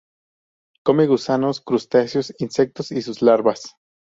[0.83, 3.75] Come gusanos, crustáceos insectos y sus larvas.